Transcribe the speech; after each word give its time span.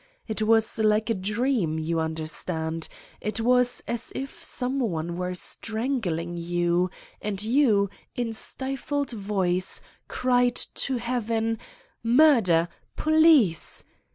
It 0.27 0.41
was 0.41 0.79
like 0.79 1.11
a 1.11 1.13
dream, 1.13 1.77
you 1.77 1.99
under 1.99 2.25
stand: 2.25 2.87
it 3.19 3.39
was 3.39 3.83
as 3.87 4.11
if 4.15 4.43
some 4.43 4.79
one 4.79 5.15
were 5.15 5.35
strangling 5.35 6.37
you, 6.37 6.89
and 7.21 7.39
you, 7.43 7.87
in 8.15 8.33
stifled 8.33 9.11
voice, 9.11 9.79
cried 10.07 10.55
to 10.55 10.97
heaven: 10.97 11.59
Murder! 12.01 12.67
Police 12.95 13.83